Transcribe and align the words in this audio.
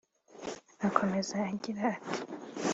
akomeza 0.87 1.35
agira 1.51 1.67
ati 1.93 2.19